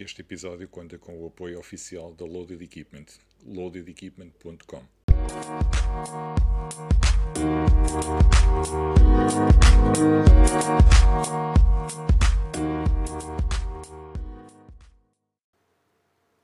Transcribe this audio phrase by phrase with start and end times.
[0.00, 3.06] Este episódio conta com o apoio oficial da Loaded Equipment,
[3.44, 4.82] loadedequipment.com.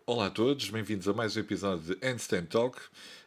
[0.08, 2.80] Olá a todos, bem-vindos a mais um episódio de Handstand Talk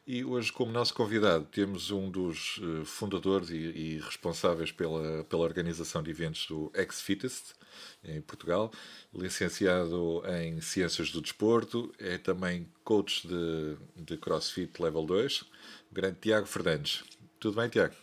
[0.07, 5.43] e hoje como nosso convidado temos um dos eh, fundadores e, e responsáveis pela, pela
[5.43, 7.53] organização de eventos do X-Fittest
[8.01, 8.71] em Portugal,
[9.13, 15.47] licenciado em Ciências do Desporto, é também coach de, de CrossFit Level 2, o
[15.91, 17.03] grande Tiago Fernandes.
[17.41, 17.93] Tudo bem, Tiago?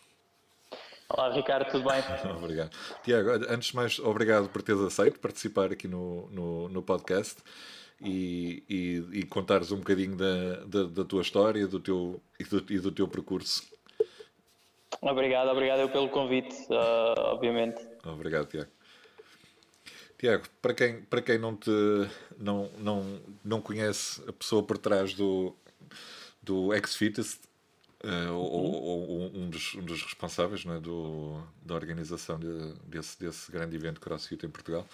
[1.09, 2.03] Olá, Ricardo, tudo bem?
[2.37, 2.77] obrigado.
[3.03, 7.43] Tiago, antes de mais, obrigado por teres aceito participar aqui no, no, no podcast
[8.01, 12.73] e, e, e, contares um bocadinho da, da, da, tua história do teu, e, do,
[12.73, 13.65] e do teu percurso.
[15.01, 17.81] Obrigado, obrigado eu pelo convite, uh, obviamente.
[18.05, 18.71] Obrigado, Tiago.
[20.19, 21.71] Tiago, para quem, para quem não, te,
[22.39, 25.55] não, não, não conhece a pessoa por trás do,
[26.43, 27.41] do X-Fittest,
[28.05, 33.51] uh, ou, ou, um, dos, um dos responsáveis né, do, da organização de, desse, desse
[33.53, 34.87] grande evento CrossFit em Portugal,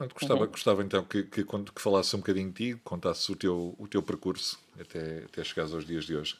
[0.00, 0.46] Pronto, gostava, uhum.
[0.46, 4.02] gostava então que, que, que falasse um bocadinho de ti, contasse o teu, o teu
[4.02, 6.38] percurso até, até chegares aos dias de hoje.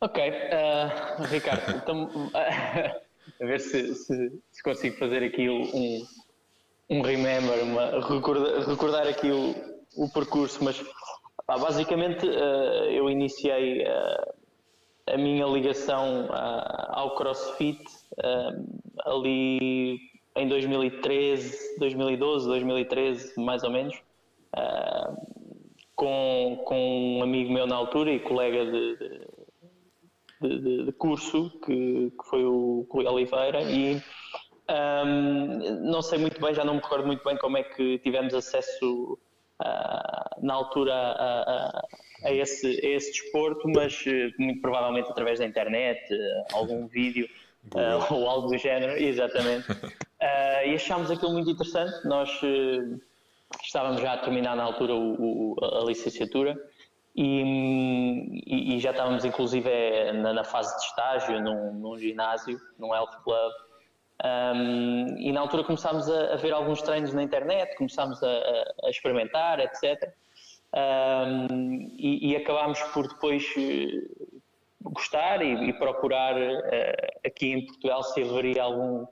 [0.00, 6.06] Ok, uh, Ricardo, então, a ver se, se, se, consigo fazer aqui um,
[6.88, 9.54] um remember, uma, recordar, recordar aqui o,
[9.96, 10.82] o percurso, mas
[11.46, 14.34] basicamente uh, eu iniciei uh,
[15.08, 17.84] a minha ligação ao CrossFit
[19.04, 23.96] ali em 2013, 2012, 2013, mais ou menos,
[25.94, 29.26] com, com um amigo meu na altura e colega de, de
[30.40, 34.02] de, de, curso, que, que, foi o Rui Oliveira, e
[34.68, 38.34] um, não sei muito bem, já não me recordo muito bem como é que tivemos
[38.34, 39.18] acesso
[39.60, 46.12] uh, na altura a, esse, a esse desporto, mas uh, muito provavelmente através da internet,
[46.12, 47.28] uh, algum vídeo
[48.10, 49.66] ou algo do género, exatamente.
[50.66, 52.06] e achámos aquilo muito interessante.
[52.06, 52.30] Nós
[53.62, 56.56] estávamos já a terminar na altura o, o, a licenciatura
[57.14, 59.70] e, e, e, já estávamos inclusive
[60.12, 63.52] na, na, fase de estágio num, num ginásio, num health club
[64.24, 68.28] um, e na altura começámos a, a, ver alguns treinos na internet, começámos a,
[68.84, 70.12] a experimentar, etc.
[70.74, 74.35] Um, e, e, acabámos por depois eh,
[74.92, 79.06] gostar e, e procurar uh, aqui em Portugal se haveria algum,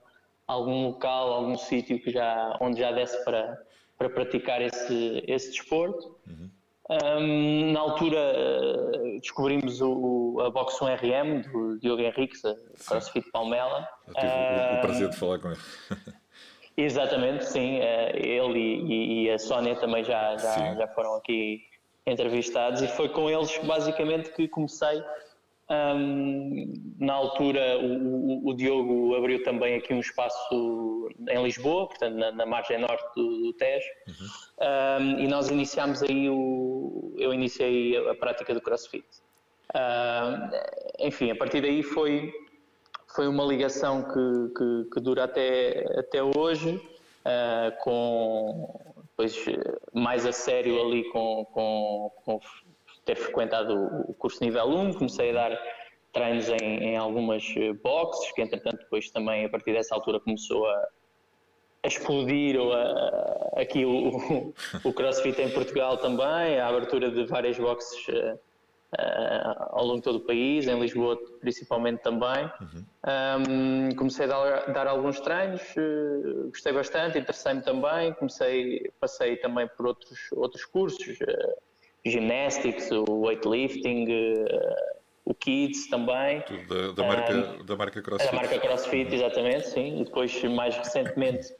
[0.47, 3.57] algum local, algum sítio que já, onde já desse para,
[3.97, 6.17] para praticar esse, esse desporto.
[6.27, 6.49] Uhum.
[6.87, 12.55] Um, na altura uh, descobrimos o, a Box 1 RM do Diogo Henriques, a
[12.87, 13.87] CrossFit Palmela.
[14.07, 15.59] Eu tive o, prazer de falar com ele.
[16.77, 17.79] exatamente, sim.
[17.79, 21.63] Uh, ele e, e, a Sónia também já, já, já foram aqui
[22.05, 25.03] entrevistados e foi com eles basicamente que comecei
[25.67, 32.31] um, na altura, o, o, Diogo abriu também aqui um espaço em Lisboa, portanto, na,
[32.31, 35.17] na margem norte do, do Tejo, uhum.
[35.17, 37.15] um, e nós iniciámos aí o.
[37.17, 39.05] Eu iniciei a prática do CrossFit.
[40.99, 42.31] enfim, a partir daí foi,
[43.15, 48.81] foi uma ligação que, que, que dura até, até hoje, uh, com.
[49.93, 52.39] Mais a sério ali com, com, com
[53.05, 53.73] ter frequentado
[54.07, 55.61] o curso nível 1, comecei a dar
[56.11, 60.65] treinos em, em algumas eh, boxes, que entretanto depois também a partir dessa altura começou
[60.65, 60.87] a,
[61.83, 68.07] a explodir a, aqui o, o, crossfit em Portugal também, a abertura de várias boxes
[68.07, 72.49] uh, uh, ao longo de todo o país, em Lisboa principalmente também.
[72.61, 72.85] Uhum.
[73.05, 79.67] Um, comecei a dar, dar alguns treinos, uh, gostei bastante, interessei-me também, comecei, passei também
[79.67, 81.19] por outros, outros cursos,
[82.05, 84.95] gymnastics, o weightlifting, uh,
[85.25, 86.43] o kids também.
[86.67, 88.31] Da, da, marca, um, da marca CrossFit.
[88.31, 90.01] Da marca CrossFit, exatamente, sim.
[90.01, 91.51] E depois, mais recentemente,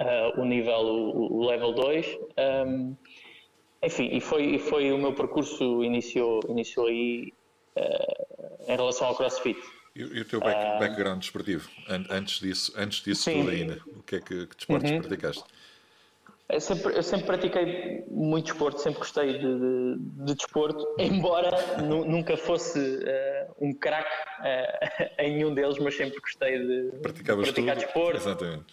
[0.00, 2.18] uh, o nível, o, o level 2.
[2.66, 2.96] Um,
[3.82, 7.32] enfim, e foi, e foi o meu percurso iniciou, iniciou aí
[7.76, 9.60] uh, em relação ao CrossFit.
[9.96, 11.68] E, e o teu back, background desportivo?
[12.10, 15.00] Antes disso, antes disso tudo ainda, o que é que, que desportos uhum.
[15.00, 15.44] praticaste?
[16.52, 21.50] Eu sempre, eu sempre pratiquei muito desporto, sempre gostei de, de, de desporto, embora
[21.82, 27.36] nunca fosse uh, um craque uh, em nenhum deles, mas sempre gostei de, de praticar
[27.36, 27.74] tudo.
[27.74, 28.16] desporto.
[28.18, 28.64] Exatamente.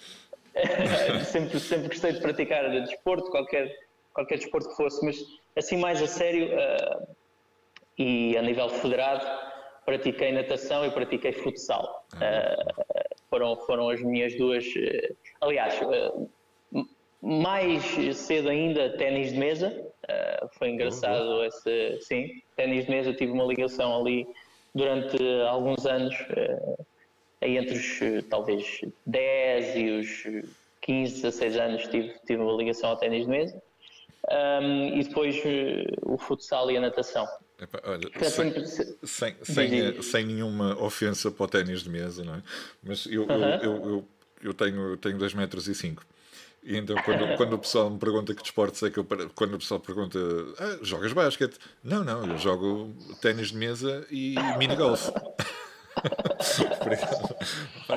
[1.26, 3.74] sempre, sempre gostei de praticar desporto, qualquer,
[4.14, 5.18] qualquer desporto que fosse, mas
[5.58, 7.16] assim mais a sério uh,
[7.98, 9.26] e a nível federado,
[9.86, 12.06] pratiquei natação e pratiquei futsal.
[12.16, 12.58] Ah.
[13.30, 14.66] foram, foram as minhas duas.
[15.40, 15.80] aliás
[17.22, 17.84] mais
[18.16, 19.70] cedo ainda, ténis de mesa.
[20.04, 21.44] Uh, foi engraçado uhum.
[21.44, 22.00] esse.
[22.02, 23.14] Sim, ténis de mesa.
[23.14, 24.28] Tive uma ligação ali
[24.74, 25.18] durante
[25.50, 26.86] alguns anos, uh,
[27.42, 30.46] aí entre os talvez 10 e os
[30.82, 33.62] 15, 16 anos, tive, tive uma ligação ao ténis de mesa.
[34.32, 37.28] Um, e depois uh, o futsal e a natação.
[37.60, 38.66] Epa, olha, sem,
[39.06, 42.42] sem, sem, sem, nenhuma ofensa para o ténis de mesa, não é?
[42.82, 43.64] Mas eu, uh -huh.
[43.64, 44.08] eu, eu,
[44.44, 46.04] eu, tenho, eu tenho 2 metros e 5.
[46.64, 49.60] E então quando, quando o pessoal me pergunta que desportos é que eu quando o
[49.60, 50.20] pessoal pergunta
[50.60, 51.58] ah, jogas basquete?
[51.84, 54.76] Não, não, eu jogo ténis de mesa e mini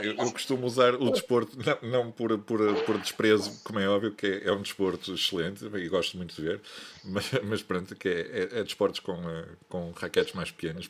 [0.02, 4.12] eu, eu, costumo usar o desporto, não, não por, por, por, desprezo, como é óbvio,
[4.12, 6.60] que é, é, um desporto excelente e gosto muito de ver,
[7.04, 10.88] mas, mas pronto, que é, é, é desportos com, eh, com raquetes mais pequenas.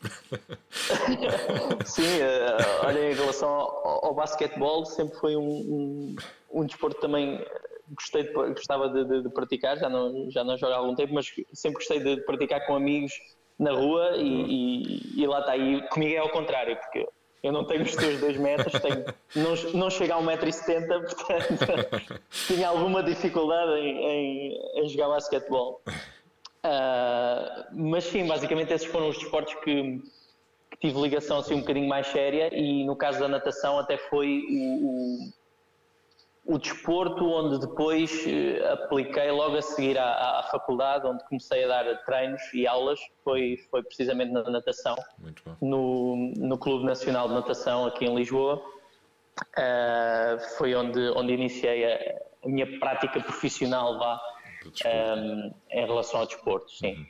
[1.85, 6.17] Sim, uh, olha, em relação ao, ao basquetebol, sempre foi um, um,
[6.53, 7.45] um desporto também
[7.95, 11.15] gostei de, gostava de, de, de, praticar, já não, já não jogo há algum tempo,
[11.15, 13.13] mas sempre gostei de praticar com amigos
[13.59, 15.57] na rua e, e, e lá está.
[15.57, 17.07] E comigo é ao contrário, porque
[17.43, 19.05] eu não tenho os teus 2 metros, tenho,
[19.35, 25.81] não, não chego a 1,70m, portanto tinha alguma dificuldade em, em, em jogar basquetebol.
[26.65, 30.01] Uh, mas sim, basicamente esses foram os desportos que,
[30.71, 34.45] que, tive ligação assim um bocadinho mais séria e no caso da natação até foi
[34.49, 35.33] o, o
[36.45, 41.69] o desporto, onde depois eh, apliquei logo a seguir à, à, faculdade, onde comecei a
[41.69, 44.97] dar treinos e aulas, foi, foi precisamente na natação,
[45.61, 48.61] no, no Clube Nacional de Natação aqui em Lisboa.
[49.57, 54.21] Uh, foi onde, onde iniciei a, a minha prática profissional lá
[54.65, 56.95] um, ehm, em relação ao desporto, sim.
[56.95, 57.07] Uhum.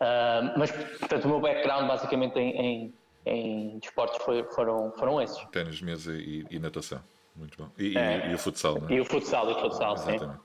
[0.00, 2.94] Uh, mas, portanto, o meu background basicamente em, em,
[3.26, 5.42] em desportos foi, foram, foram esses.
[5.46, 7.02] Ténis, mesa e, e natação.
[7.34, 7.70] Muito bom.
[7.78, 8.94] E, é, e, o futsal, não é?
[8.94, 10.24] E o futsal, o futsal, Exatamente.
[10.24, 10.38] sim.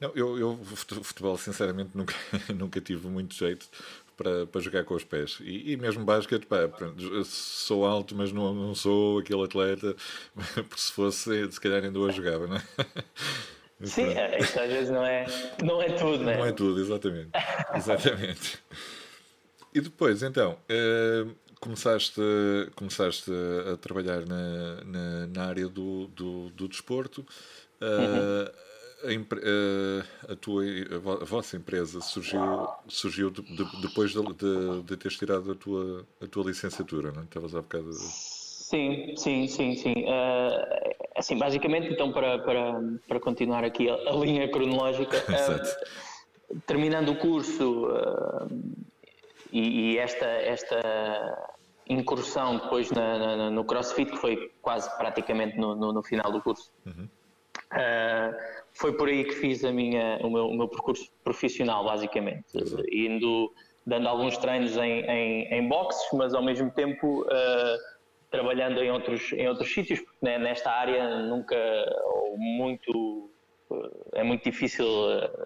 [0.00, 0.60] Não, eu, eu,
[1.02, 2.14] futebol, sinceramente, nunca,
[2.54, 3.66] nunca tive muito jeito
[4.16, 5.38] para, para jogar com os pés.
[5.40, 6.68] E, e mesmo basquete, pá,
[7.24, 9.94] sou alto, mas não, não sou aquele atleta,
[10.34, 12.62] porque se fosse, se calhar ainda hoje jogava, não é?
[13.84, 15.26] Sim, é, isso às vezes não é,
[15.62, 16.38] não é tudo, não é?
[16.38, 17.30] Não é tudo, exatamente.
[17.74, 18.58] exatamente.
[19.74, 22.20] E depois, então, uh, começaste,
[22.74, 23.30] começaste
[23.72, 27.24] a trabalhar na, na, na área do, do, do desporto.
[27.80, 28.46] Uhum.
[28.46, 28.66] A,
[29.08, 30.64] a, a, tua,
[31.20, 36.06] a vossa empresa surgiu, surgiu de, de, depois de, de, de teres tirado a tua,
[36.20, 37.24] a tua licenciatura, não é?
[37.24, 37.92] Estavas há bocado.
[37.92, 40.04] Sim, sim, sim, sim.
[40.04, 47.10] Uh, assim, basicamente, então, para, para, para continuar aqui a, a linha cronológica, uh, terminando
[47.10, 48.48] o curso uh,
[49.56, 51.56] e, e, esta, esta
[51.88, 56.42] incursão depois na, na, no CrossFit, que foi quase praticamente no, no, no final do
[56.42, 56.70] curso.
[56.84, 57.08] Uhum.
[57.72, 58.36] Uh,
[58.74, 62.44] foi por aí que fiz a minha, o, meu, o meu percurso profissional, basicamente.
[62.54, 62.82] Uhum.
[62.92, 63.52] Indo,
[63.86, 67.78] dando alguns treinos em, em, em boxes, mas ao mesmo tempo uh,
[68.30, 71.56] trabalhando em outros, em outros sítios, porque né, nesta área nunca,
[72.04, 73.30] ou muito,
[73.70, 74.86] uh, é muito difícil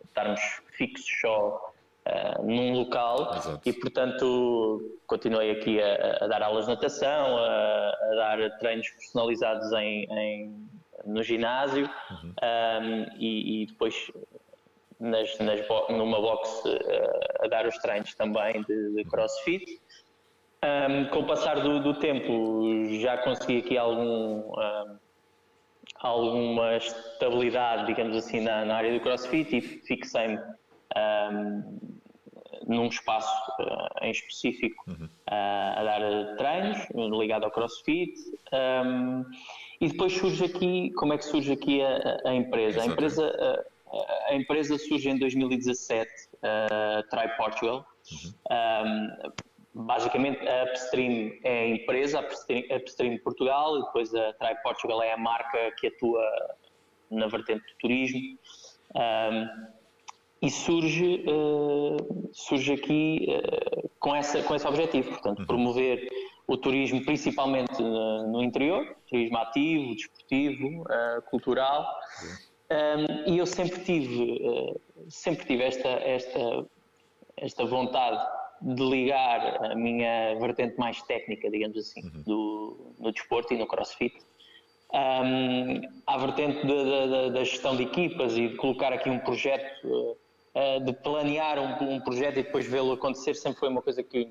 [0.05, 0.41] estarmos
[0.73, 1.70] fixos só
[2.07, 3.69] uh, num local Exato.
[3.69, 9.73] e, portanto, continuei aqui a, a dar aulas de natação, a, a, dar treinos personalizados
[9.73, 10.71] em, em
[11.05, 12.29] no ginásio uhum.
[12.29, 14.13] um, ehm, e, e, depois
[14.99, 19.81] nas, nas numa box uh, a dar os treinos também de, de crossfit.
[20.63, 24.99] Um, ehm, com o passar do, do, tempo já consegui aqui algum, um, ehm,
[26.01, 30.39] alguma estabilidade, digamos assim, na, na, área do crossfit e fixei-me
[30.97, 31.91] um,
[32.67, 35.07] num espaço uh, em específico uhum.
[35.07, 36.79] uh, a dar treinos,
[37.19, 38.15] ligado ao CrossFit.
[38.53, 39.25] Um,
[39.81, 42.83] e depois surge aqui, como é que surge aqui a, a empresa?
[42.83, 47.87] A empresa, a, a empresa surge em 2017, uh, Try Portugal.
[48.13, 48.33] Uhum.
[48.51, 49.33] Um,
[49.73, 55.03] basicamente a Upstream é a empresa, a Upstream, Upstream Portugal, e depois a Try Portugal
[55.03, 56.23] é a marca que atua
[57.11, 58.39] na vertente do turismo.
[58.95, 59.80] Um,
[60.43, 65.47] e surge, uh, surge aqui uh, com, essa, com esse objetivo, portanto, uhum.
[65.47, 66.09] promover
[66.47, 71.87] o turismo principalmente no, no interior, turismo ativo, desportivo, uh, cultural,
[72.71, 76.67] um, e eu sempre tive, sempre tive esta, esta,
[77.37, 78.25] esta vontade
[78.63, 82.23] de ligar a minha vertente mais técnica, digamos assim, uhum.
[82.23, 84.15] do, no desporto e no crossfit,
[84.93, 90.17] um, à vertente da gestão de equipas e de colocar aqui um projeto
[90.55, 94.27] uh, de planear um, um, projeto e depois vê-lo acontecer sempre foi uma coisa que,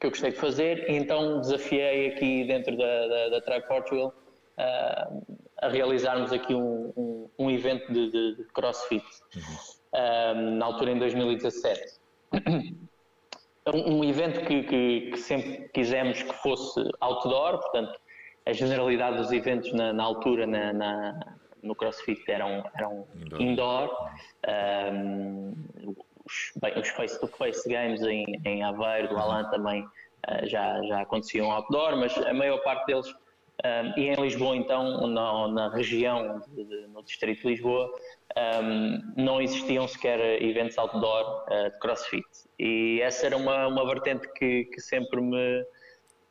[0.00, 0.90] que eu gostei de fazer.
[0.90, 4.14] E então desafiei aqui dentro da, da, da Try Portugal
[4.58, 10.56] uh, a realizarmos aqui um, um, um evento de, de, de crossfit, uhum.
[10.58, 12.00] na altura em 2017.
[13.64, 17.96] Um, um evento que, que, que, sempre quisemos que fosse outdoor, portanto,
[18.44, 23.40] a generalidade dos eventos na, na altura na, na, no CrossFit eram, eram indoor.
[23.40, 24.10] indoor.
[24.92, 25.54] Um,
[26.24, 31.50] os, bem, os face-to-face games em, em Aveiro, do Alan também uh, já, já aconteciam
[31.50, 33.14] outdoor, mas a maior parte deles
[33.64, 37.92] um, e em Lisboa, então, na, na região, de, de, no distrito de Lisboa,
[38.60, 42.26] um, não existiam sequer eventos outdoor uh, de crossfit.
[42.58, 45.64] E essa era uma, uma vertente que, que, sempre me,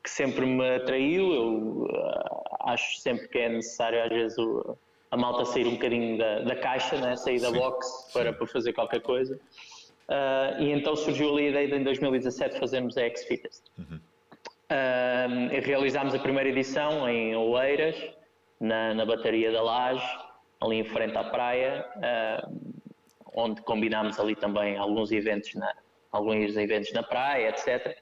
[0.03, 1.33] que sempre me atraiu.
[1.33, 4.77] Eu uh, acho sempre que é necessário, às vezes, o,
[5.11, 7.17] a malta sair um bocadinho da, da caixa, né?
[7.17, 9.37] sair da sim, box para, para fazer qualquer coisa.
[10.07, 13.63] Uh, e então surgiu ali a ideia de em 2017 fazermos a X-Fittest.
[13.77, 13.99] Uhum.
[14.71, 17.95] Uh, realizámos a primeira edição em Oeiras,
[18.59, 20.19] na, na Bateria da Laje,
[20.61, 22.81] ali em frente à praia, uh,
[23.35, 25.73] onde combinámos ali também alguns eventos na,
[26.09, 27.97] alguns eventos na praia, etc.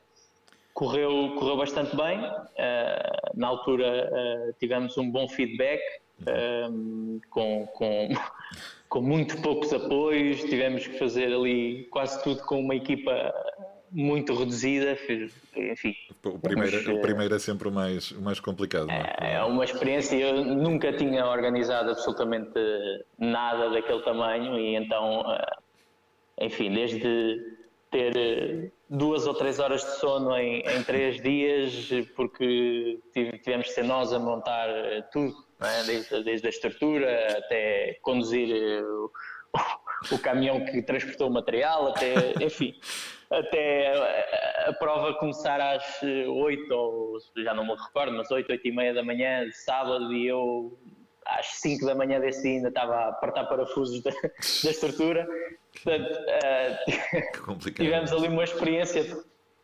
[0.75, 2.19] Correu, correu bastante bem.
[3.35, 4.09] Na altura
[4.59, 5.81] tivemos um bom feedback,
[7.29, 8.09] com, com,
[8.89, 10.43] com muito poucos apoios.
[10.43, 13.33] Tivemos que fazer ali quase tudo com uma equipa
[13.91, 14.97] muito reduzida,
[15.55, 15.95] enfim.
[16.23, 18.89] O primeiro, mas, o primeiro é sempre o mais, o mais complicado.
[18.89, 19.15] É?
[19.19, 19.33] é?
[19.35, 22.59] é uma experiência, eu nunca tinha organizado absolutamente
[23.17, 27.57] nada daquele tamanho e então, eh, enfim, desde
[27.89, 33.73] ter eh, duas ou três horas de sono em, em três dias, porque tivemos que
[33.73, 35.83] ser nós a montar eh, tudo, é?
[35.83, 39.11] desde, desde a estrutura até conduzir o,
[40.11, 42.75] o caminhão que transportou o material, até, enfim
[43.29, 43.93] até
[44.67, 48.93] a, prova começar às 8 ou já não me recordo, mas 8, 8 e meia
[48.93, 50.77] da manhã de sábado e eu
[51.25, 54.09] às 5 da manhã desse dia ainda estava a apertar parafusos da,
[54.63, 55.27] da estrutura.
[55.71, 56.19] Portanto,
[57.51, 59.23] uh, tivemos ali uma experiência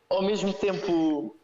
[0.10, 1.36] ao mesmo tempo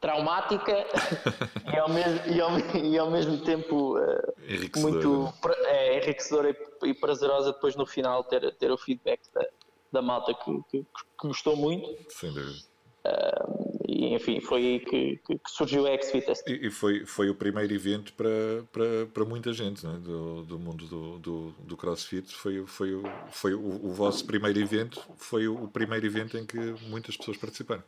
[0.00, 0.86] traumática
[1.72, 5.32] e, ao mesmo, e, ao, e ao mesmo tempo uh, muito
[5.66, 9.46] é, enriquecedora e, e prazerosa depois no final ter, ter o feedback da,
[9.92, 11.88] da malta que, que, que gostou muito.
[12.10, 12.68] Sem dúvida.
[13.04, 16.42] Uh, e enfim, foi aí que, que, que surgiu a X-Fitness.
[16.46, 18.28] E, e, foi, foi o primeiro evento para,
[18.70, 19.98] para, para muita gente né?
[20.00, 22.32] do, do mundo do, do, do CrossFit.
[22.34, 27.16] Foi, foi, foi o, o vosso primeiro evento, foi o primeiro evento em que muitas
[27.16, 27.82] pessoas participaram.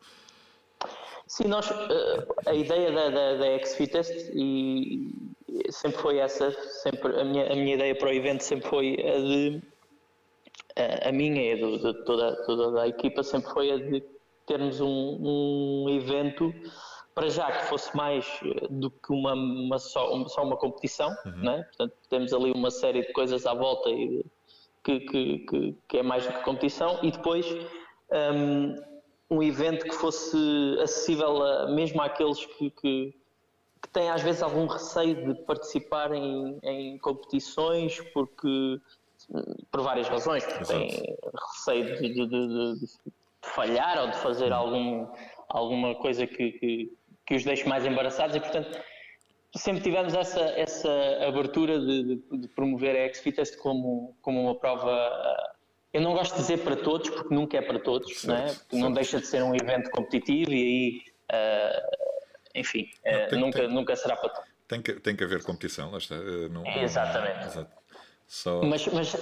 [1.30, 1.76] Sim, nós, uh,
[2.44, 5.14] a ideia da, da, da X-Fitness e
[5.70, 6.50] sempre foi essa,
[6.82, 9.62] sempre, a, minha, a minha ideia para o evento sempre foi a de
[11.06, 14.02] a minha e do, de toda, toda a equipa sempre foi a de
[14.44, 14.86] termos um,
[15.20, 16.52] um evento
[17.14, 21.44] para já que fosse mais eh, do que uma, uma só, só uma competição, uhum.
[21.44, 21.62] né?
[21.62, 24.26] portanto temos ali uma série de coisas à volta e
[24.82, 27.46] que, que, que, que é mais do que competição e depois
[28.34, 28.89] um,
[29.30, 30.36] um evento que fosse
[30.82, 33.14] acessível a, mesmo àqueles que, que,
[33.80, 38.80] que, têm às vezes algum receio de participar em, em competições porque
[39.70, 41.16] por várias razões, porque tem
[41.54, 42.86] receio de, de, de, de,
[43.42, 45.06] falhar ou de fazer algum,
[45.48, 46.92] alguma coisa que, que,
[47.26, 48.78] que, os deixe mais embaraçados e, portanto,
[49.56, 50.90] sempre tivemos essa, essa
[51.26, 52.22] abertura de,
[52.54, 55.39] promover a X-Fitest como, como uma prova.
[55.92, 58.36] Eh, eu não gosto de dizer para todos, porque nunca é para todos, certo, não,
[58.36, 58.54] é?
[58.54, 61.96] Porque não deixa de ser um evento competitivo e aí, uh,
[62.54, 64.50] enfim, não, tem, nunca, tem, nunca será para todos.
[64.68, 66.16] Tem que, tem que haver competição, lá está.
[66.16, 67.46] Não, Exatamente.
[67.46, 67.76] Exato.
[68.26, 68.62] Só...
[68.62, 69.16] Mas, mas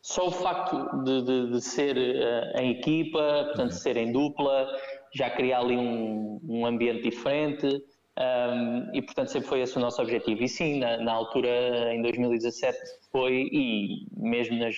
[0.00, 3.78] só o facto de, de, de ser uh, em equipa, portanto, uhum.
[3.78, 4.66] ser em dupla,
[5.14, 7.82] já cria ali um, um ambiente diferente
[8.18, 10.42] um, e, portanto, sempre foi esse o nosso objetivo.
[10.42, 12.76] E sim, na, na altura, em 2017,
[13.12, 14.74] foi, e mesmo nas,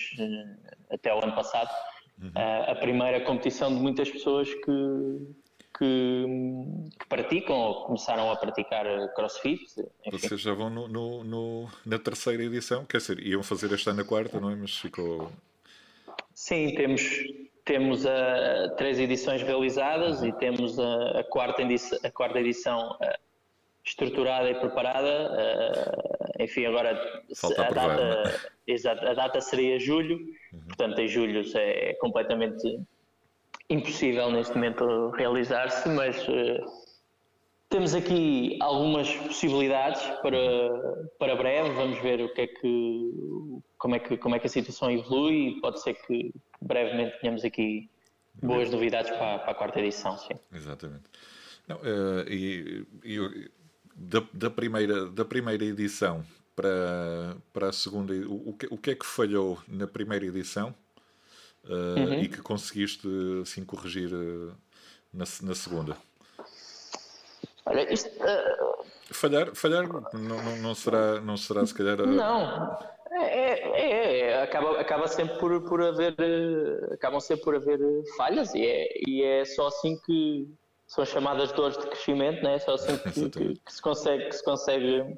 [0.91, 1.69] até o ano passado,
[2.21, 2.29] uhum.
[2.29, 5.27] uh, a primeira competição de muitas pessoas que,
[5.75, 6.25] que,
[6.99, 9.63] que, praticam ou começaram a praticar crossfit.
[10.05, 10.17] Enfim.
[10.19, 14.03] Vocês já vão no, no, no, na terceira edição, quer dizer, iam fazer esta na
[14.03, 14.55] quarta, não é?
[14.55, 15.31] Mas ficou.
[16.35, 17.01] Sim, temos,
[17.65, 22.95] temos a, três edições realizadas e temos a, a, quarta, edição, a quarta edição
[23.83, 25.31] estruturada e preparada.
[26.39, 26.95] enfim, agora
[27.35, 30.17] Falta a, aprovar, data, exato, a data seria julho,
[30.53, 30.59] uhum.
[30.67, 32.79] portanto, em julho é completamente
[33.71, 36.65] impossível neste momento realizar-se, mas uh,
[37.69, 41.69] temos aqui algumas possibilidades para, para breve.
[41.69, 43.11] Vamos ver o que é que,
[43.77, 47.45] como, é que, como é que a situação evolui e pode ser que brevemente tenhamos
[47.45, 47.89] aqui
[48.43, 50.17] boas novidades para, para a quarta edição.
[50.17, 50.33] Sim.
[50.53, 51.03] Exatamente.
[51.67, 53.51] Não, uh, e, e
[54.01, 56.23] da, da, primeira, da primeira edição
[56.55, 58.13] para, para a segunda.
[58.13, 60.73] O, o, que, o que é que falhou na primeira edição
[61.65, 62.13] uh, uhum.
[62.15, 63.07] e que conseguiste
[63.41, 64.55] assim corrigir uh,
[65.13, 65.97] na, na segunda?
[67.65, 68.09] Olha, isto.
[68.09, 68.81] Uh...
[69.13, 71.97] Falhar, falhar não, não, não, será, não será se calhar.
[71.97, 72.79] Não.
[73.13, 76.15] É, é, é, acaba, acaba sempre por, por haver
[76.93, 77.77] acabam sempre por haver
[78.15, 80.47] falhas e é, e é só assim que
[80.91, 82.55] são chamadas dores de crescimento, né?
[82.55, 85.17] é só assim que, que, que, se consegue, que se consegue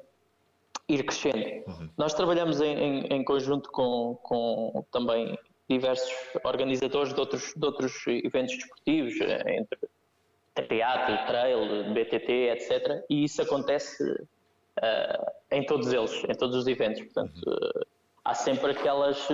[0.88, 1.64] ir crescendo.
[1.66, 1.90] Uhum.
[1.98, 5.36] Nós trabalhamos em, em, em, conjunto com, com também
[5.68, 6.08] diversos
[6.44, 13.04] organizadores de outros, de outros eventos desportivos, eh, entre teatro, trail, BTT, etc.
[13.10, 17.02] E isso acontece uh, em todos eles, em todos os eventos.
[17.02, 17.86] Portanto, uh,
[18.24, 19.26] há sempre aquelas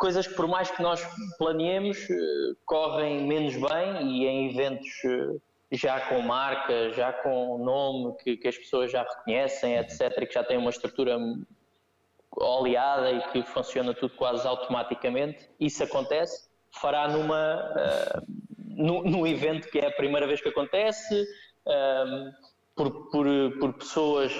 [0.00, 1.06] coisas que, por mais que nós
[1.38, 1.98] planeemos,
[2.64, 4.88] correm menos bem e em eventos
[5.70, 10.34] já com marca, já com nome que, que as pessoas já reconhecem, etc., e que
[10.34, 11.16] já têm uma estrutura
[12.32, 16.48] oleada e que funciona tudo quase automaticamente, isso acontece,
[16.80, 18.22] fará numa, uh,
[18.58, 21.26] num, num, evento que é a primeira vez que acontece,
[21.66, 22.32] um,
[22.74, 23.26] por, por,
[23.60, 24.32] por, pessoas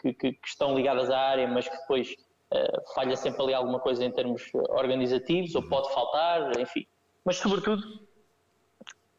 [0.00, 2.14] que, que, que, estão ligadas à área, mas que depois
[2.52, 6.86] uh, falha sempre ali alguma coisa em termos organizativos, ou pode faltar, enfim.
[7.24, 7.82] Mas, sobretudo,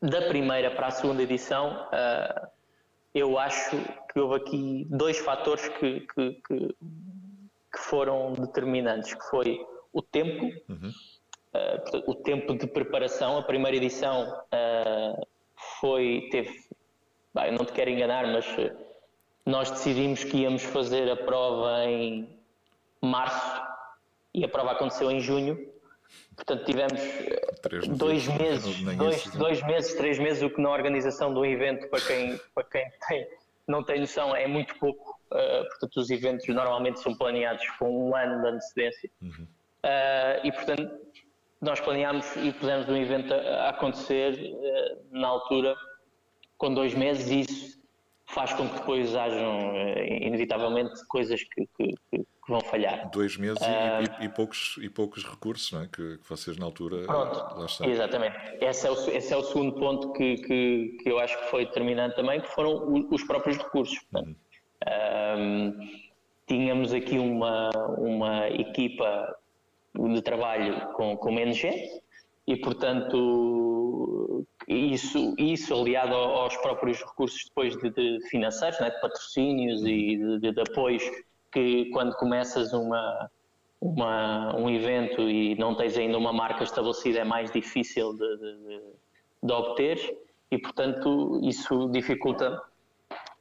[0.01, 2.47] da primeira para a segunda edição, uh,
[3.13, 3.77] eu acho
[4.11, 10.45] que houve aqui dois fatores que, que, que, que foram determinantes, que foi o tempo,
[10.69, 10.91] uhum.
[11.53, 13.37] uh, o tempo de preparação.
[13.37, 14.23] A primeira edição
[14.53, 15.27] uh,
[15.79, 16.53] foi, teve,
[17.33, 18.45] bah, eu não te quero enganar, mas
[19.45, 22.42] nós decidimos que íamos fazer a prova em
[23.05, 23.61] março
[24.33, 25.73] e a prova aconteceu em junho
[26.35, 27.01] Portanto, tivemos
[27.61, 31.87] três dois meses, dois, dois meses, três meses, o que na organização de um evento,
[31.89, 33.27] para quem, para quem tem,
[33.67, 35.19] não tem noção, é muito pouco.
[35.31, 39.09] Uh, portanto, os eventos normalmente são planeados com um ano de antecedência.
[39.21, 39.47] Uhum.
[39.83, 40.91] Uh, e, portanto,
[41.61, 45.75] nós planeámos e pusemos um evento a, a acontecer uh, na altura
[46.57, 47.81] com dois meses e isso
[48.25, 49.75] faz com que depois hajam,
[50.21, 53.09] inevitavelmente, coisas que, que, que que vão falhar.
[53.09, 55.87] Dois meses uh, e, e, ah, e, poucos, e poucos recursos, não é?
[55.87, 57.05] Que, que vocês na altura.
[57.05, 57.87] Pronto, lá estão.
[57.87, 58.35] exatamente.
[58.59, 61.65] Esse é, o, esse é o segundo ponto que, que, que eu acho que foi
[61.65, 63.99] determinante também, que foram os próprios recursos.
[64.13, 64.35] Uhum.
[64.85, 65.89] Um,
[66.45, 69.35] tínhamos aqui uma, uma equipa
[69.95, 72.01] de trabalho com, com menos gente
[72.45, 79.81] e, portanto, isso, isso aliado aos próprios recursos depois de, de financeiros, né, de patrocínios
[79.83, 81.03] e de, de, de apoios
[81.53, 83.29] que quando começas uma,
[83.79, 88.81] uma, um evento e não tens ainda uma marca estabelecida é mais difícil de, de,
[89.43, 90.17] de obter
[90.51, 92.61] e, portanto, isso dificulta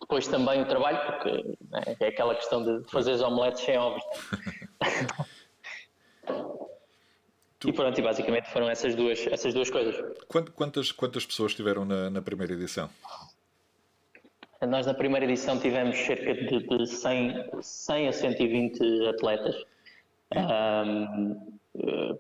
[0.01, 4.03] depois também o trabalho, porque né, é aquela questão de fazer os omeletes sem ovos.
[7.63, 7.69] Tu...
[7.69, 9.95] E pronto, e basicamente foram essas duas, essas duas coisas.
[10.57, 12.91] Quantas, quantas pessoas estiveram na, na primeira edição?
[14.67, 19.57] Nós na primeira edição tivemos cerca de, de 100, 100 a 120 atletas.
[20.35, 22.19] Um, eh,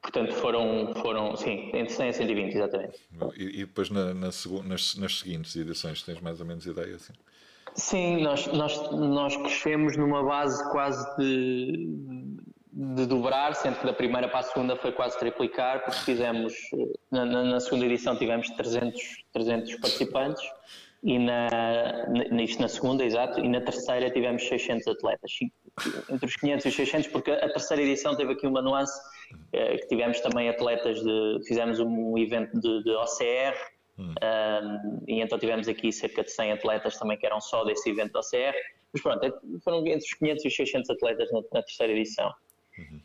[0.00, 3.00] portanto, foram, foram, sim, entre 100 a 120, exatamente.
[3.36, 4.30] E, e depois na, na,
[4.64, 6.96] nas, nas seguintes edições, tens mais ou menos ideia?
[6.96, 7.12] Assim?
[7.74, 11.86] Sim, nós, nós, nós crescemos numa base quase de,
[12.72, 16.54] de dobrar, sendo que da primeira para a segunda foi quase triplicar, porque fizemos,
[17.10, 20.42] na, na segunda edição tivemos 300, 300 participantes
[21.02, 21.48] e na,
[22.30, 25.32] nisto na segunda, exato, e na terceira tivemos 600 atletas,
[26.08, 29.00] entre os 500 e os 600, porque a terceira edição teve aqui uma nuance,
[29.52, 33.56] eh, que tivemos também atletas de, fizemos um evento de, de OCR,
[33.98, 34.14] hum.
[34.22, 38.12] um, e então tivemos aqui cerca de 100 atletas também que eram só desse evento
[38.12, 38.56] de OCR,
[38.92, 39.32] mas pronto, é,
[39.64, 42.32] foram entre os 500 e os 600 atletas na, na terceira edição.
[42.78, 43.00] Uhum.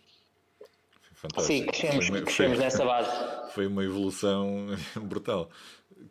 [1.18, 1.42] Fantástico.
[1.42, 3.52] Sim, crescemos, crescemos foi, nessa base.
[3.52, 4.68] Foi uma evolução
[5.02, 5.50] brutal.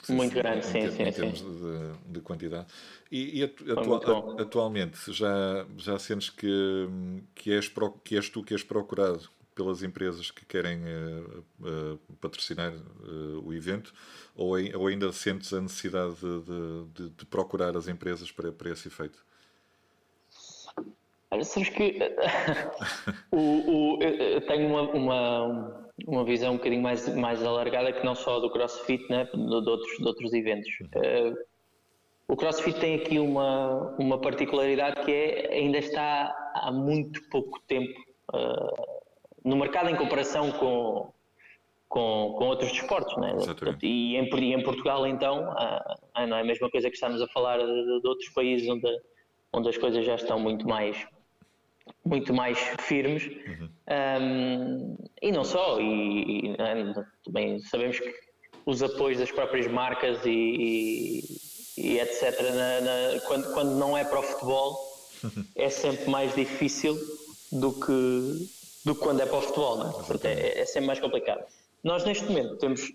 [0.09, 1.03] Muito grande, sim, em, sim.
[1.03, 1.59] Em termos sim.
[1.59, 2.67] De, de, quantidade.
[3.11, 3.95] E, e atu,
[4.41, 6.89] atualmente já, já sentes que,
[7.35, 11.99] que, és pro, que és tu que és procurado pelas empresas que querem uh, uh,
[12.21, 13.93] patrocinar uh, o evento
[14.35, 18.89] ou, ou, ainda sentes a necessidade de, de, de procurar as empresas para, para esse
[18.89, 19.25] efeito?
[21.43, 21.99] Sabes que
[23.33, 28.15] o, o, eu tenho uma, uma uma visão um bocadinho mais, mais alargada que não
[28.15, 30.69] só do CrossFit, né, de, de outros, de outros eventos.
[30.81, 31.37] Uh,
[32.29, 37.99] o CrossFit tem aqui uma, uma particularidade que é ainda está há muito pouco tempo
[38.35, 38.97] uh,
[39.45, 41.13] no mercado em comparação com,
[41.89, 43.17] com, com outros desportos.
[43.17, 43.33] Né?
[43.83, 47.59] E, em, em Portugal, então, uh, não é a mesma coisa que estamos a falar
[47.59, 48.89] de, de outros países onde,
[49.53, 51.07] onde as coisas já estão muito mais
[52.05, 53.69] muito mais firmes uhum.
[54.21, 56.57] um, e não só e, e,
[57.25, 58.15] também sabemos que
[58.65, 61.23] os apoios das próprias marcas e,
[61.77, 64.79] e, etc na, na, quando, quando não é para o futebol
[65.55, 66.97] é sempre mais difícil
[67.53, 70.29] do que do que quando é para o futebol, não é?
[70.29, 71.45] é, é sempre mais complicado.
[71.83, 72.93] Nós neste momento temos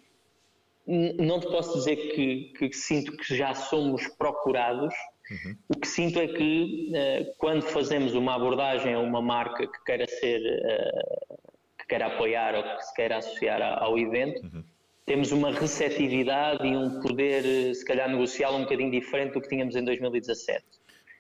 [0.88, 4.94] não te posso dizer que, que sinto que já somos procurados.
[5.32, 5.56] Uhum.
[5.70, 10.06] O que sinto é que uh, quando fazemos uma abordagem a uma marca que queira
[10.06, 11.38] ser, uh,
[11.80, 14.64] que queira apoiar ou que se queira associar ao evento, uhum.
[15.06, 19.48] temos uma receptividade e um poder, eh, se calhar, negocial um bocadinho diferente do que
[19.48, 20.64] tínhamos em 2017.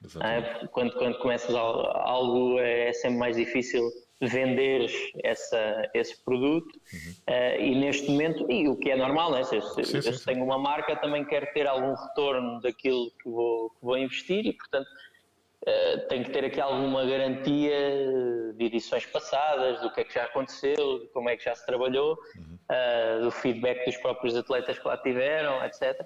[0.03, 3.89] Uh, quando, quando começas algo, é sempre mais difícil
[4.27, 7.13] venderes essa, esse produto uhum.
[7.27, 9.43] uh, e neste momento, e o que é normal, né?
[9.43, 13.29] se, se, sim, sim, se tenho uma marca também quero ter algum retorno daquilo que
[13.29, 17.75] vou, que vou investir e portanto uh, tenho que ter aqui alguma garantia
[18.55, 21.65] de edições passadas, do que é que já aconteceu, de como é que já se
[21.65, 22.59] trabalhou, uhum.
[22.69, 26.05] uh, do feedback dos próprios atletas que lá tiveram, etc.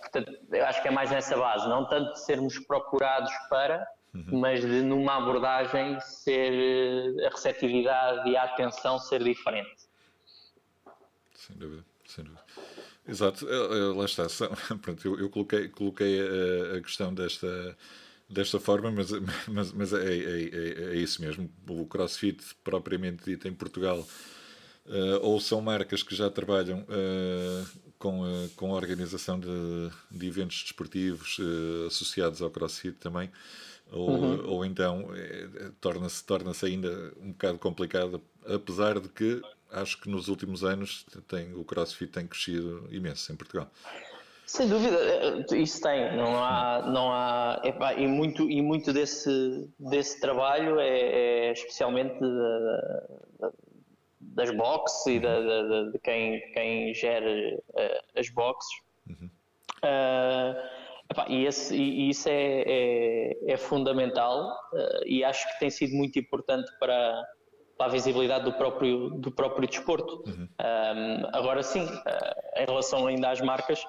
[0.00, 3.84] portanto, eu acho que é mais nessa base, não tanto de sermos procurados para,
[4.16, 4.40] uhum.
[4.40, 9.86] mas de numa abordagem ser eh, a receptividade e a atenção ser diferente.
[11.34, 12.44] Sem dúvida, sem dúvida.
[13.08, 13.46] Exato,
[13.94, 14.26] lá está.
[14.82, 17.76] Pronto, eu, eu coloquei, coloquei a, a, questão desta,
[18.28, 19.10] desta forma, mas,
[19.46, 21.50] mas, mas é, é, é, é, isso mesmo.
[21.68, 24.00] O CrossFit, propriamente dito em Portugal,
[24.86, 27.66] uh, ou são marcas que já trabalham uh,
[27.98, 29.48] com, uh, com a organização de,
[30.10, 31.38] de eventos desportivos
[31.86, 33.30] associados ao CrossFit também,
[33.90, 34.48] ou, uhum.
[34.48, 40.28] ou então é, torna-se torna ainda um bocado complicado, apesar de que acho que nos
[40.28, 43.70] últimos anos tem, o CrossFit tem crescido imenso em Portugal.
[44.46, 49.68] Sem dúvida, eh, isso tem, não há, não há epá, e muito, e muito desse,
[49.76, 52.16] desse trabalho é, é especialmente
[54.20, 58.70] das boxes e de, de, quem, quem gera uh, as boxes.
[59.08, 59.30] Uhum.
[59.82, 65.70] Uh, Epá, e, esse, e, isso é, é, é fundamental uh, e acho que tem
[65.70, 67.24] sido muito importante para,
[67.78, 70.24] para a visibilidade do próprio, do próprio desporto.
[70.26, 70.48] Uhum.
[70.60, 73.84] Um, agora sim, uh, em relação ainda às marcas,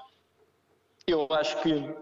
[1.08, 1.96] eu acho que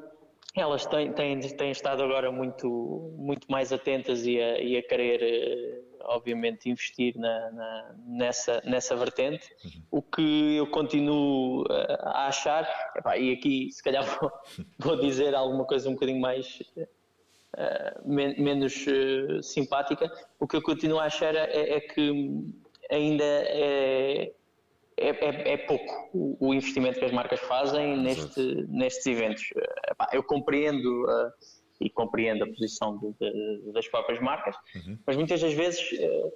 [0.55, 5.83] elas têm, têm, têm estado agora muito, muito mais atentas e a, e a querer
[5.94, 9.47] uh, obviamente, investir na, na, nessa, nessa vertente.
[9.63, 9.71] Uhum.
[9.91, 14.31] O que eu continuo eh, a achar, epá, e aqui se calhar vou,
[14.77, 16.61] vou, dizer alguma coisa um bocadinho mais.
[17.57, 22.43] Uh, men menos uh, simpática, o que eu continuo a achar é, é que
[22.91, 24.33] ainda é,
[24.97, 29.43] é, é, é pouco o, investimento que as marcas fazem neste, nestes eventos.
[29.51, 31.05] Uh, eu compreendo
[31.79, 34.97] e compreendo a posição de, de, das próprias marcas, uhum.
[35.05, 36.31] mas muitas das vezes eh,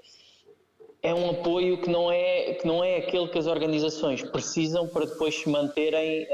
[1.02, 5.06] é um apoio que não é, que não é aquele que as organizações precisam para
[5.06, 6.28] depois se manterem uh,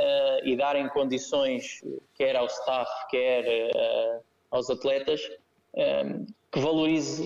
[0.43, 1.81] e darem condições,
[2.15, 5.21] quer ao staff, quer uh, aos atletas,
[5.75, 7.23] um, que valorize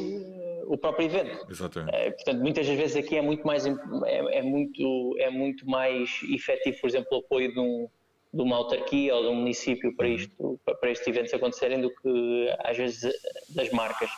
[0.65, 1.46] o próprio evento.
[1.50, 1.96] Exatamente.
[1.96, 3.72] Uh, portanto, muitas das vezes aqui é muito mais, é,
[4.06, 7.88] é, muito, é muito mais efetivo, por exemplo, o apoio de um,
[8.32, 10.15] de uma autarquia ou de um município para, uhum.
[10.15, 13.13] isto, para estes eventos acontecerem do que às vezes
[13.50, 14.10] das marcas.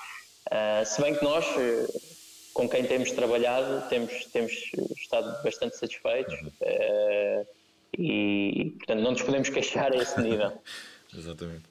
[0.48, 1.88] Uh, se bem que nós, eh,
[2.54, 4.52] com quem temos trabalhado, temos, temos
[4.98, 7.48] estado bastante satisfeitos uh,
[7.98, 10.52] e, portanto, não nos podemos queixar a esse nível.
[11.16, 11.64] Exatamente.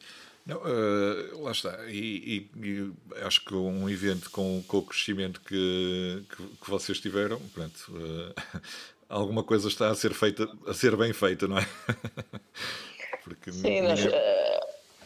[0.46, 1.86] Não, uh, lá está.
[1.88, 6.98] E, e, e, acho que um evento com, com o crescimento que, que, que vocês
[6.98, 8.60] tiveram, pronto, uh,
[9.10, 11.66] alguma coisa está a ser feita, a ser bem feita, não é?
[13.24, 14.10] Porque Sim, nós, uh,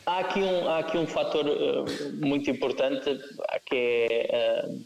[0.07, 1.85] há, aqui um, há aqui um fator uh,
[2.25, 3.19] muito importante
[3.67, 3.77] que,
[4.11, 4.85] é, uh,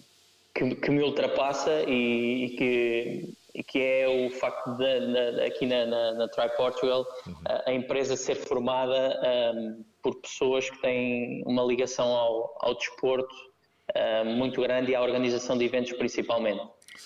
[0.54, 6.12] que, que, me ultrapassa e, e, que, que, é o facto de, aqui na, na,
[6.14, 7.34] na Try Portugal uhum.
[7.66, 9.20] a empresa ser formada
[9.54, 13.34] um, por pessoas que têm uma ligação ao, ao desporto
[14.36, 16.60] muito grande e à organização de eventos principalmente.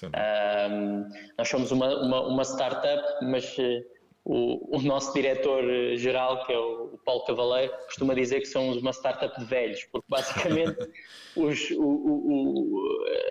[0.04, 3.84] Um, nós somos uma, uma, uma startup, mas uh,
[4.24, 9.38] o, o, nosso diretor-geral, que é o, Paulo Cavaleiro, costuma dizer que somos uma startup
[9.38, 10.78] de velhos, porque basicamente
[11.36, 12.84] os, o,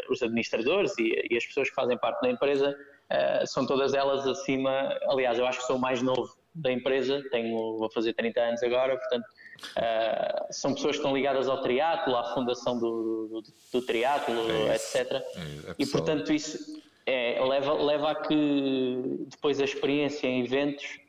[0.10, 2.76] os administradores e, e, as pessoas que fazem parte da empresa
[3.12, 4.98] uh, são todas elas acima.
[5.08, 8.64] Aliás, eu acho que sou o mais novo da empresa, tenho, vou fazer 30 anos
[8.64, 9.26] agora, portanto
[9.62, 14.34] Uh, são pessoas que estão ligadas ao triatlo, à fundação do, do, do triatlo,
[14.68, 15.12] é etc.
[15.12, 21.00] É, é e portanto isso é, leva, leva a que depois a experiência em eventos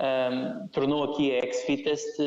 [0.00, 2.20] um, tornou aqui a X-Fittest,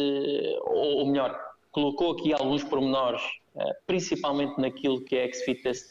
[0.61, 1.39] ou, ou melhor,
[1.71, 3.21] colocou aqui alguns pormenores,
[3.55, 5.89] uh, principalmente naquilo que a X-Fitness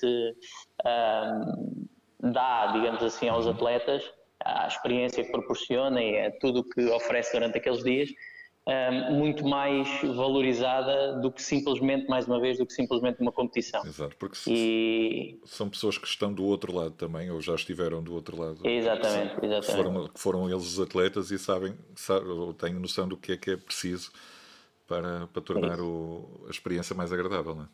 [2.20, 4.02] dá, digamos assim, aos atletas,
[4.44, 8.10] a experiência que proporciona e é tudo o que oferece durante aqueles dias,
[9.10, 13.84] muito mais valorizada do que simplesmente, mais uma vez, do que simplesmente uma competição.
[13.84, 15.38] Exato, porque e...
[15.44, 18.66] são pessoas que estão do outro lado também, ou já estiveram do outro lado.
[18.66, 19.76] Exatamente, que, exatamente.
[19.76, 23.50] Foram, foram eles os atletas e sabem, sabem, ou têm noção do que é que
[23.50, 24.10] é preciso
[24.86, 27.68] para, para tornar é o, a experiência mais agradável, não é?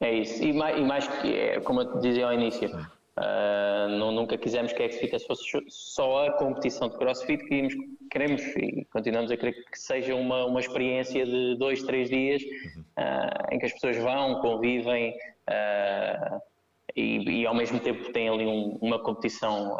[0.00, 2.70] É isso, e mais, e mais que, é, como eu te dizia ao início,
[3.18, 7.74] Uh, não, nunca quisemos que a X-Fitness fosse só a competição de CrossFit, queríamos,
[8.12, 13.52] queremos e continuamos a querer que seja uma, uma experiência de dois, três dias uh,
[13.52, 15.16] em que as pessoas vão, convivem
[15.50, 16.40] uh,
[16.94, 19.76] e, e, ao mesmo tempo têm ali um, uma competição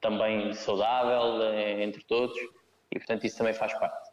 [0.00, 1.44] também saudável
[1.80, 2.36] entre todos
[2.90, 4.10] e portanto isso também faz parte.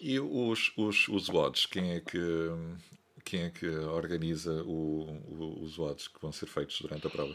[0.00, 2.18] E os, os, os WODs, quem é que,
[3.24, 7.34] quem é que organiza o, o, os WODs que vão ser feitos durante a prova?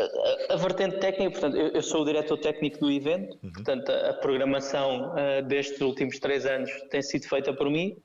[0.00, 3.52] A, a, vertente técnica, portanto, eu, eu, sou o diretor técnico do evento, uhum.
[3.52, 7.96] portanto, a, a programação uh, destes últimos três anos tem sido feita por mim.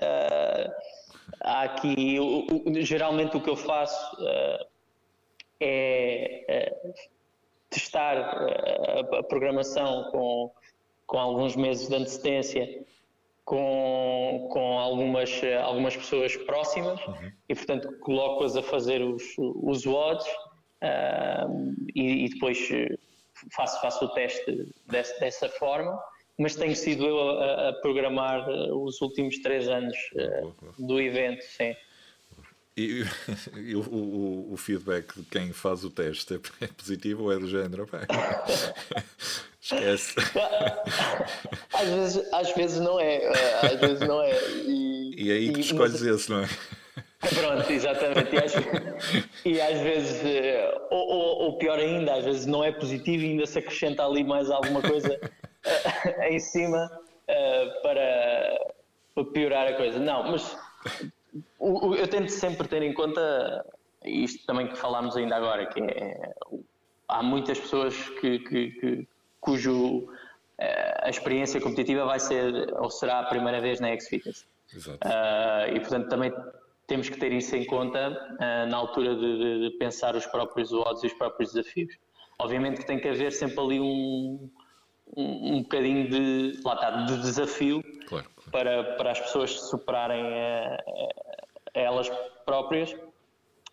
[0.00, 0.72] Uh,
[1.40, 2.16] há aqui,
[2.82, 4.66] geralmente o que eu faço uh,
[5.60, 6.74] é
[7.70, 10.52] testar a, programação com,
[11.06, 12.86] com alguns meses de antecedência
[13.44, 17.32] com, com algumas, algumas pessoas próximas uhum.
[17.48, 20.26] e, portanto, coloco-as a fazer os, os WODs
[20.82, 22.96] uh, e, e, depois eh,
[23.54, 25.98] faço, faço o teste desse, dessa forma,
[26.38, 31.42] mas tenho sido eu a, a programar eh, os últimos três anos uh, do evento,
[31.42, 31.74] sim.
[32.76, 33.04] E,
[33.58, 37.38] e o, o, o, feedback de quem faz o teste é, é positivo ou é
[37.38, 37.88] do género?
[39.60, 40.14] Esquece.
[41.74, 43.26] Às vezes, às vezes não é.
[43.66, 44.32] Às vezes não é.
[44.64, 46.20] E, e é aí que tu escolhes mas...
[46.20, 46.48] esse, não é?
[47.34, 48.34] Pronto, exatamente.
[48.34, 48.54] E às,
[49.44, 53.30] e às vezes, eh, ou, ou, ou, pior ainda, às vezes não é positivo e
[53.30, 58.72] ainda se acrescenta ali mais alguma coisa uh, em cima uh, para,
[59.16, 59.98] para piorar a coisa.
[59.98, 60.56] Não, mas
[61.58, 63.66] o, o, eu tento sempre ter em conta
[64.04, 66.34] isto também que falámos ainda agora, que é,
[67.08, 69.08] há muitas pessoas que, que, que
[69.40, 70.08] cujo uh,
[71.02, 74.46] a experiência competitiva vai ser ou será a primeira vez na X-Fitness.
[74.70, 74.98] Exato.
[75.74, 76.30] e portanto também
[76.88, 81.04] temos que ter isso em conta uh, na altura de, de, pensar os próprios odds
[81.04, 81.94] e os próprios desafios.
[82.38, 84.50] Obviamente que tem que haver sempre ali um,
[85.14, 88.50] um, um bocadinho de, lá está, de desafio claro, claro.
[88.50, 90.82] Para, para as pessoas superarem a,
[91.74, 92.10] a, elas
[92.46, 92.96] próprias.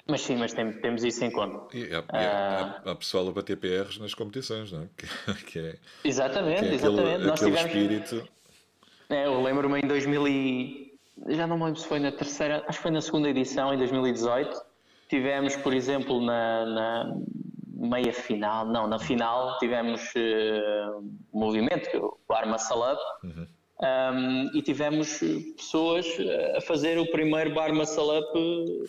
[0.08, 1.76] Mas sim, mas tem, temos isso em conta.
[1.76, 4.88] E há, há, há, há, pessoal a bater PRs nas competições, não é?
[5.34, 7.10] Que, que é exatamente, que é exatamente.
[7.14, 8.30] Aquele, Nós aquele tivemos, espírito.
[9.10, 10.85] É, eu lembro-me em 2000 e
[11.28, 13.78] já não me lembro se foi na terceira, acho que foi na segunda edição, em
[13.78, 14.62] 2018.
[15.08, 17.18] Tivemos, por exemplo, na, na
[17.88, 23.48] meia final, não, na final tivemos uh, movimento, é o Arma Salab, uhum.
[23.82, 25.20] um, e tivemos
[25.56, 26.06] pessoas
[26.56, 28.86] a fazer o primeiro Bar Muscle Up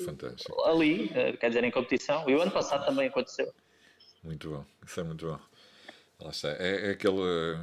[0.65, 2.29] ali, uh, quer dizer, em competição.
[2.29, 3.53] E o ano passado também aconteceu.
[4.25, 5.39] Muito bom, isso é muito bom.
[6.21, 6.49] Lá está.
[6.59, 7.59] É, é aquele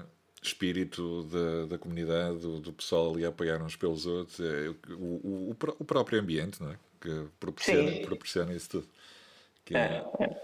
[0.47, 4.93] espírito da, da comunidade, do, do, pessoal ali a apoiar uns pelos outros, é, o,
[4.93, 6.75] o, o, próprio ambiente não é?
[7.01, 8.87] que proporciona, proporciona isso tudo.
[9.65, 10.41] Que é, é, é.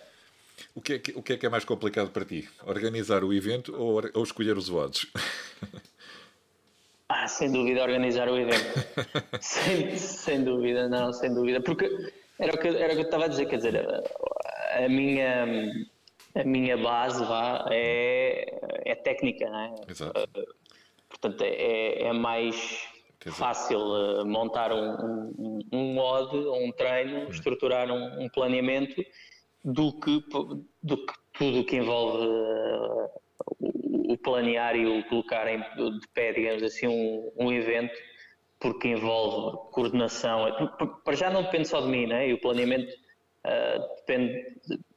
[0.76, 2.48] O, que é, o que é que é mais complicado para ti?
[2.66, 5.06] Organizar o evento ou, ou escolher os votos?
[7.12, 8.88] Ah, sem dúvida, organizar o evento.
[9.42, 11.60] sem, sem dúvida, não, sem dúvida.
[11.60, 11.90] Porque
[12.38, 13.84] era o que, era o que eu estava a dizer, quer dizer,
[14.72, 15.46] a minha
[16.36, 19.76] a minha base vá, é, é técnica, não é?
[19.88, 20.20] Exato.
[20.20, 20.44] Uh,
[21.10, 22.88] portanto, é, é mais
[23.32, 24.92] fácil uh, montar um,
[25.38, 27.30] um, um mod, um treino, hum.
[27.30, 29.04] estruturar um, um, planeamento
[29.64, 30.24] do que,
[30.84, 33.10] do que tudo o que envolve uh,
[33.60, 37.94] o, o planear e o colocar em, de pé, digamos assim, um, um evento,
[38.60, 40.46] porque envolve coordenação.
[41.04, 42.30] Para já não depende só de mim, né?
[42.30, 42.94] E o planeamento
[43.46, 44.44] Uh, depende,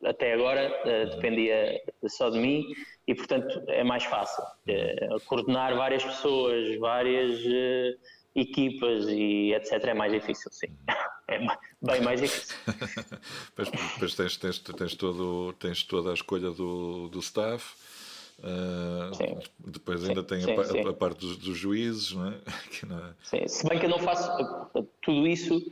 [0.04, 2.64] até agora uh, dependia só de mim
[3.06, 7.40] e portanto é mais fácil uh, coordenar várias pessoas várias
[8.34, 10.68] equipas e etc é mais difícil sim
[11.28, 11.38] é
[11.82, 12.56] bem mais difícil
[13.54, 17.74] pois, pois tens, tens, tens, todo, tens toda a escolha do, do staff
[19.58, 20.80] depois ainda sim, tem sim, a, sim.
[20.80, 22.34] a, parte dos, dos juízes não é?
[22.88, 23.14] não é...
[23.22, 24.28] Sim, se bem que eu não faço
[25.00, 25.62] tudo isso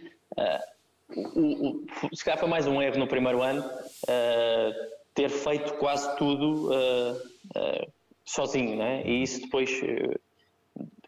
[1.17, 4.75] o, o, se calhar foi mais um erro no primeiro ano uh,
[5.15, 7.13] ter feito quase tudo uh,
[7.57, 7.93] uh,
[8.25, 9.03] sozinho, né?
[9.05, 9.71] e isso depois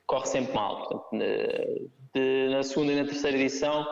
[0.06, 0.88] corre sempre mal.
[0.88, 1.24] Portanto,
[2.14, 3.86] de, na segunda e na terceira edição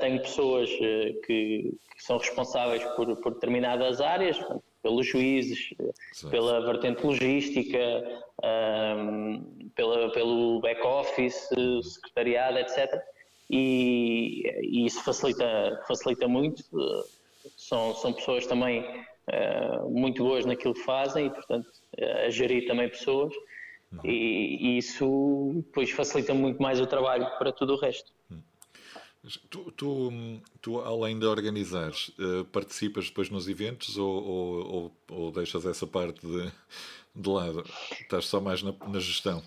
[0.00, 5.70] tenho pessoas que, que, são responsáveis por, por determinadas áreas, portanto, pelos juízes,
[6.30, 7.78] pela vertente logística,
[8.44, 11.48] um, pela, pelo back-office,
[11.82, 13.02] secretariado, etc.
[13.54, 16.64] E, e, isso facilita, facilita muito.
[17.56, 21.68] São, são pessoas também uh, muito boas naquilo que fazem e, portanto,
[22.26, 23.32] a gerir também pessoas.
[24.02, 28.10] E, e, isso depois facilita muito mais o trabalho para tudo o resto.
[28.28, 28.42] Uhum.
[29.48, 30.12] Tu, tu,
[30.60, 35.86] tu, além de organizares, uh, participas depois nos eventos ou, ou, ou, ou deixas essa
[35.86, 36.50] parte de,
[37.14, 37.64] de, lado?
[38.00, 39.40] Estás só mais na, na gestão?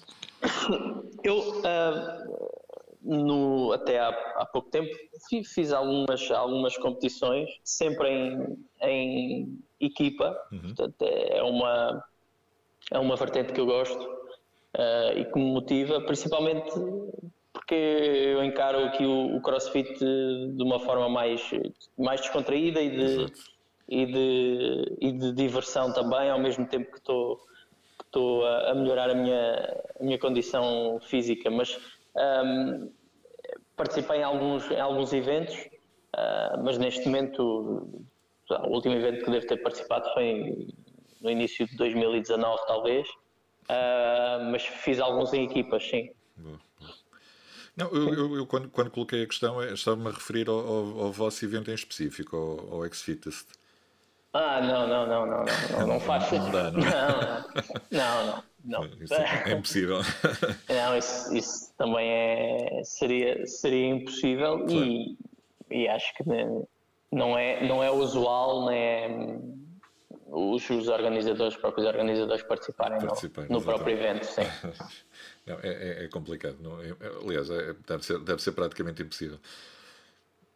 [1.25, 2.66] Eu, uh,
[3.01, 4.89] no, até há, há, pouco tempo,
[5.45, 10.37] fiz algumas, algumas competições, sempre em, em equipa.
[10.51, 10.61] Uhum.
[10.61, 12.03] Portanto, é uma,
[12.91, 16.71] é uma vertente que eu gosto uh, e que me motiva, principalmente
[17.53, 21.41] porque eu encaro aqui o, o crossfit de uma forma mais,
[21.97, 23.33] mais descontraída e de,
[23.89, 27.37] e, de, e de diversão também, ao mesmo tempo que estou,
[27.97, 31.49] que estou a, melhorar a minha, a minha condição física.
[31.49, 31.77] Mas
[32.17, 32.91] um,
[33.75, 35.55] participei em alguns, em alguns eventos,
[36.15, 38.03] uh, mas neste momento
[38.49, 40.67] o último evento que devo ter participado foi
[41.21, 46.11] no início de 2019, talvez, uh, mas fiz alguns em equipas, sim.
[46.35, 46.59] Boa.
[47.75, 50.99] Não, eu, eu, eu, quando, quando coloquei a questão é, estava-me a referir ao, ao,
[50.99, 53.45] ao, vosso evento em específico, ao, ao X-Fittest.
[54.33, 56.35] Ah, não, não, não, não, não, não, não faço.
[56.35, 56.81] Não dá, não.
[56.81, 58.43] Não, não, não.
[59.01, 59.99] Isso é, impossível.
[60.69, 64.85] Não, isso, isso também é, seria, seria impossível claro.
[64.85, 65.17] e,
[65.69, 66.23] e acho que
[67.09, 69.07] não é, não é usual, né?
[70.29, 73.07] os, os organizadores, os próprios organizadores participarem no,
[73.49, 74.41] no próprio evento, sim.
[75.45, 76.57] Não, é, é, é, complicado.
[76.59, 79.39] Não, é, aliás, é, deve, ser, deve ser praticamente impossível.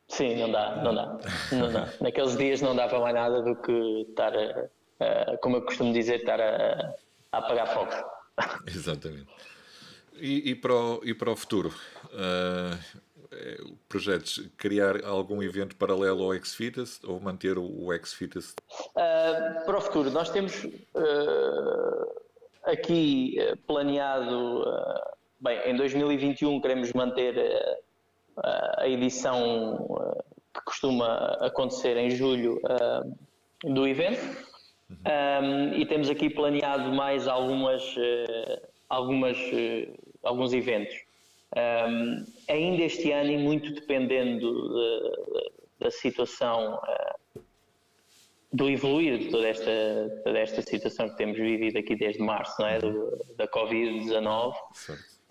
[0.09, 1.17] Sim, não dá, não dá.
[1.53, 1.93] Não dá.
[2.01, 3.71] Naqueles dias não dá para mais nada do que
[4.09, 4.67] estar, a,
[4.99, 6.93] a, como eu costumo dizer, estar a,
[7.31, 7.91] a apagar fogo.
[8.67, 9.27] Exatamente.
[10.13, 11.73] E, e, para o, e para o futuro?
[12.13, 13.01] Uh,
[13.87, 18.57] projetos criar algum evento paralelo ao Xfittest ou manter o, o Xfittest?
[18.89, 22.21] Uh, para o futuro, nós temos uh,
[22.65, 24.65] aqui planeado,
[25.39, 27.35] bem, em 2021 queremos manter
[28.77, 29.87] a edição
[30.53, 32.61] que costuma acontecer em julho
[33.63, 34.50] do evento
[34.91, 35.71] uhum.
[35.71, 37.95] um, e temos aqui planeado mais algumas,
[38.89, 39.37] algumas,
[40.23, 40.95] alguns eventos.
[41.55, 47.41] Um, ainda este ano, e muito dependendo de, da situação, uh,
[48.53, 52.67] do evoluir de toda esta, toda esta situação que temos vivido aqui desde março, não
[52.67, 52.79] é?
[52.79, 54.53] Do, da Covid-19,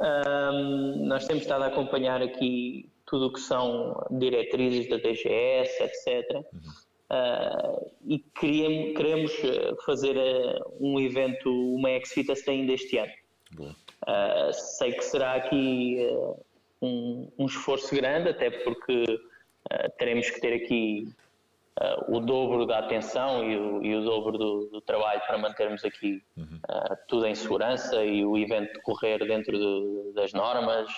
[0.00, 6.36] um, nós temos estado a acompanhar aqui tudo o que são diretrizes da DGS, etc.
[6.36, 6.60] Uhum.
[7.10, 9.32] Uh, e queríamos, queremos
[9.84, 13.12] fazer uh, um evento, uma Exfitas ainda este ano.
[13.58, 16.40] Uh, sei que será aqui uh,
[16.80, 21.08] um, um, esforço grande, até porque uh, teremos que ter aqui
[22.08, 26.22] o dobro da atenção e o, e o dobro do, do, trabalho para mantermos aqui
[26.36, 26.60] uhum.
[27.08, 30.90] tudo em segurança e o evento decorrer dentro de, das normas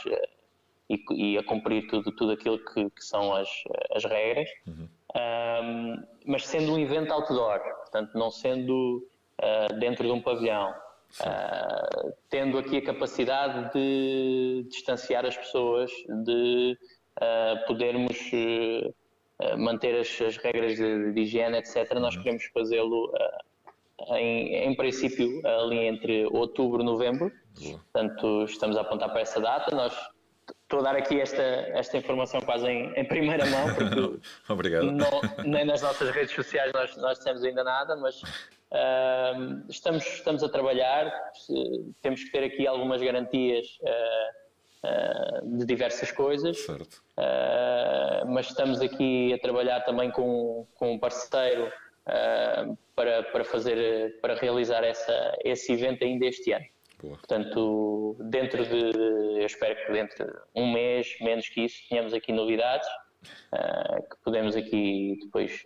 [0.90, 3.48] e, e, a cumprir tudo, tudo aquilo que, que são as,
[3.94, 4.48] as regras.
[4.66, 4.88] Uhum.
[6.26, 9.06] Mas sendo um evento outdoor, portanto, não sendo
[9.78, 10.74] dentro de um pavilhão.
[11.20, 15.90] Uh, tendo aqui a capacidade de distanciar as pessoas,
[16.24, 16.78] de
[17.20, 22.22] uh, podermos uh, manter as, as, regras de, de, higiene, etc., nós uhum.
[22.22, 23.12] queremos fazê-lo
[24.14, 27.30] em, em, princípio ali entre outubro e novembro.
[27.92, 29.74] Portanto, estamos a apontar para essa data.
[29.76, 29.94] Nós
[30.72, 34.18] estou a dar aqui esta, esta informação quase em, em primeira mão, porque
[34.50, 34.90] Obrigado.
[34.90, 38.22] Não, nem nas nossas redes sociais nós, nós dissemos ainda nada, mas
[38.72, 41.12] Uh, estamos, estamos a trabalhar,
[42.00, 46.56] temos que ter aqui algumas garantias uh, uh, de diversas coisas,
[48.26, 51.70] mas estamos aqui a trabalhar também com, com um parceiro
[52.96, 56.64] para, para, fazer, para realizar essa, esse evento ainda este ano.
[57.02, 57.16] Boa.
[57.16, 62.32] Portanto, dentro de, eu espero que dentro de um mês, menos que isso, tenhamos aqui
[62.32, 62.88] novidades
[64.10, 65.62] que podemos aqui depois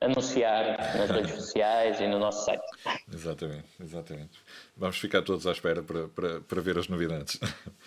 [0.00, 2.62] anunciar nas redes sociais e no nosso site.
[3.12, 4.40] Exatamente, exatamente.
[4.76, 7.38] Vamos ficar todos à espera para, para, para ver as novidades.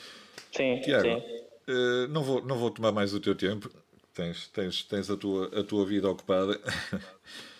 [0.52, 1.22] Sim, Tiago, sim.
[1.68, 3.70] Uh, não, vou, não vou tomar mais o teu tempo.
[4.14, 6.58] Tens, tens, tens a, tua, a tua vida ocupada.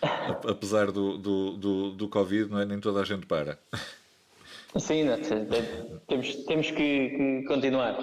[0.48, 2.64] Apesar do, do, do, do Covid, não é?
[2.64, 3.58] nem toda a gente para.
[4.78, 5.06] Sim,
[6.06, 7.96] temos, temos que, que continuar.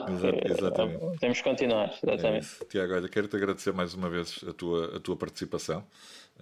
[0.45, 1.20] exatamente.
[1.20, 2.47] Temos que continuar, exatamente.
[2.61, 5.86] É Tiago, olha, quero-te agradecer mais uma vez a tua, a tua participação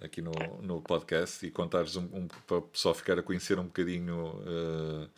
[0.00, 3.64] aqui no, no podcast e contares um, um, para o pessoal ficar a conhecer um
[3.64, 5.08] bocadinho uh,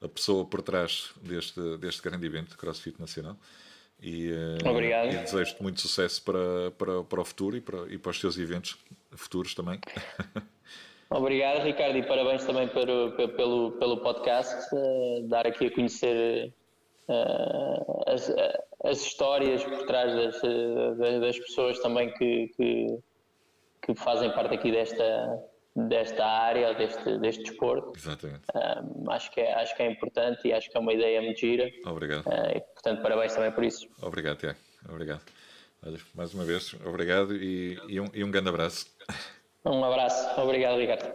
[0.00, 3.36] a pessoa por trás deste, deste grande evento, CrossFit Nacional.
[4.02, 4.32] E,
[4.64, 5.12] Obrigado.
[5.12, 8.36] E desejo-te muito sucesso para, para, para o futuro e para, e para os teus
[8.36, 8.76] eventos
[9.12, 9.78] futuros também.
[11.14, 16.52] Obrigado, Ricardo, e parabéns também pelo, pelo, pelo podcast, uh, dar aqui a conhecer
[17.08, 18.32] uh, as,
[18.84, 20.40] as histórias por trás das,
[21.20, 22.98] das pessoas também que, que,
[23.82, 25.42] que, fazem parte aqui desta,
[25.76, 27.92] desta área, deste, deste desporto.
[27.96, 28.42] Exatamente.
[29.08, 31.70] Acho, que é, acho que é importante e acho que é uma ideia muito gira.
[31.86, 32.24] Obrigado.
[32.54, 33.88] E, portanto, parabéns também por isso.
[34.00, 34.58] Obrigado, Tiago.
[34.88, 35.22] Obrigado.
[36.14, 38.86] Mais uma vez, obrigado e, e, um, e um grande abraço.
[39.64, 40.40] Um abraço.
[40.40, 41.14] Obrigado, Ricardo.